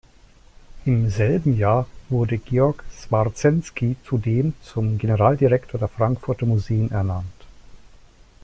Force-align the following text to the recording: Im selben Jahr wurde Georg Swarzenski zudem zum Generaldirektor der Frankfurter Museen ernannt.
Im 0.83 1.11
selben 1.11 1.55
Jahr 1.55 1.85
wurde 2.09 2.39
Georg 2.39 2.83
Swarzenski 2.91 3.97
zudem 4.03 4.55
zum 4.63 4.97
Generaldirektor 4.97 5.77
der 5.79 5.89
Frankfurter 5.89 6.47
Museen 6.47 6.89
ernannt. 6.89 7.31